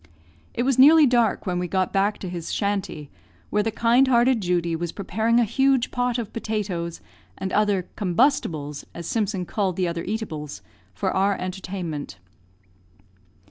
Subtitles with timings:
[0.55, 3.11] It was nearly dark when we got back to his "shanty,"
[3.51, 7.01] where the kind hearted Judy was preparing a huge pot of potatoes
[7.37, 10.63] and other "combustibles," as Simpson called the other eatables,
[10.95, 12.17] for our entertainment.